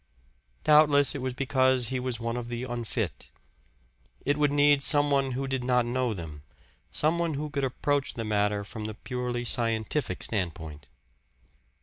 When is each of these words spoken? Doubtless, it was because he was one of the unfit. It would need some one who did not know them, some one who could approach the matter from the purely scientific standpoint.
Doubtless, 0.63 1.13
it 1.13 1.21
was 1.21 1.35
because 1.35 1.89
he 1.89 1.99
was 1.99 2.19
one 2.19 2.35
of 2.35 2.47
the 2.47 2.63
unfit. 2.63 3.29
It 4.25 4.35
would 4.35 4.51
need 4.51 4.81
some 4.81 5.11
one 5.11 5.33
who 5.33 5.47
did 5.47 5.63
not 5.63 5.85
know 5.85 6.11
them, 6.11 6.41
some 6.91 7.19
one 7.19 7.35
who 7.35 7.51
could 7.51 7.63
approach 7.63 8.15
the 8.15 8.25
matter 8.25 8.63
from 8.63 8.85
the 8.85 8.95
purely 8.95 9.45
scientific 9.45 10.23
standpoint. 10.23 10.87